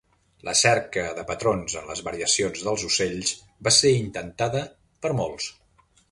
La 0.47 0.53
cerca 0.59 1.01
de 1.17 1.25
patrons 1.31 1.75
en 1.81 1.85
les 1.91 1.99
variacions 2.07 2.63
dels 2.67 2.85
ocells 2.87 3.33
va 3.67 3.73
ser 3.81 3.91
intentada 3.99 4.63
per 5.05 5.13
molts. 5.21 5.51